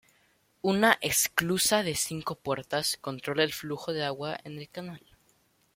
[0.63, 5.05] Una esclusa de cinco puertas controla el flujo de agua en el canal.